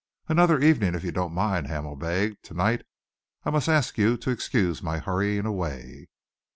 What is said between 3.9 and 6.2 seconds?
you to excuse my hurrying away."